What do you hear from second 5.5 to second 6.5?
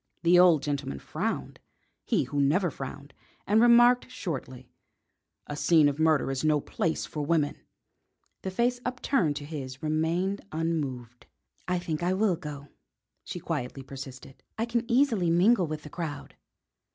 scene of murder is